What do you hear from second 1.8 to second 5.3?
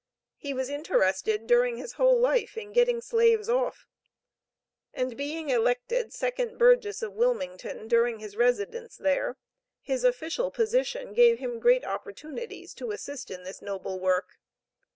whole life in getting slaves off. And